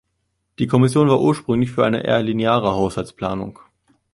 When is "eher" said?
2.03-2.23